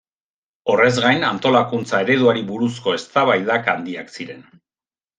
Horrez 0.71 0.95
gain, 1.03 1.25
antolakuntza 1.27 2.01
ereduari 2.07 2.43
buruzko 2.49 2.99
eztabaidak 3.03 3.73
handiak 3.79 4.15
ziren. 4.19 4.47